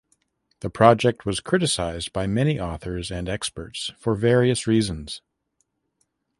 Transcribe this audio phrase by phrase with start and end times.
[0.61, 5.21] The project was criticized by many authors and experts for various reasons.